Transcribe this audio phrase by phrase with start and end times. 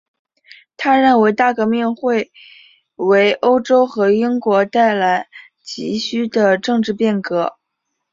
[0.77, 2.31] 他认为大革命会
[2.95, 5.29] 为欧洲和英国带来
[5.61, 7.57] 急需的政治变革。